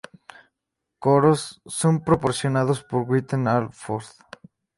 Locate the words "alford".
3.45-4.03